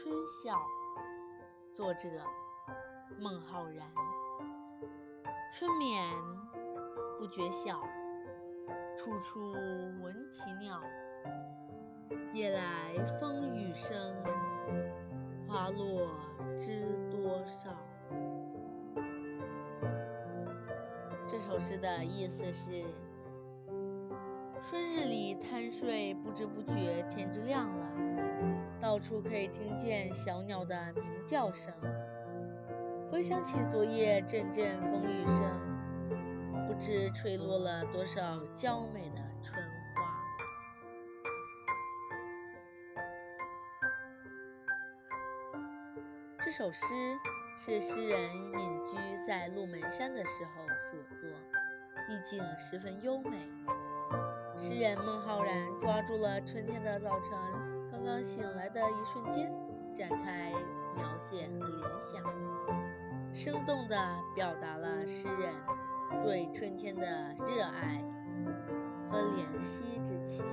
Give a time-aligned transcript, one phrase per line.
[0.00, 0.14] 春
[0.44, 0.64] 晓，
[1.74, 2.08] 作者
[3.18, 3.84] 孟浩然。
[5.52, 6.00] 春眠
[7.18, 7.82] 不觉晓，
[8.96, 10.80] 处处闻啼鸟。
[12.32, 14.14] 夜来风雨声，
[15.48, 16.08] 花落
[16.56, 17.74] 知多少。
[21.26, 22.84] 这首诗的意思是：
[24.62, 27.88] 春日里贪睡，不知不觉天就亮了。
[28.98, 31.72] 处可以听见小鸟的鸣叫声，
[33.10, 40.02] 回想起昨夜阵阵风雨声，不知吹落了多少娇美的春花。
[46.40, 46.84] 这首诗
[47.56, 48.96] 是诗人隐居
[49.26, 51.28] 在鹿门山的时候所作，
[52.08, 53.36] 意境十分优美。
[54.56, 57.77] 诗人孟浩然抓住了春天的早晨。
[57.98, 59.52] 刚刚醒来的一瞬间，
[59.92, 60.52] 展开
[60.94, 62.22] 描写和联想，
[63.34, 63.96] 生动地
[64.36, 65.52] 表达了诗人
[66.22, 67.02] 对春天的
[67.44, 68.00] 热爱
[69.10, 70.46] 和怜惜之情。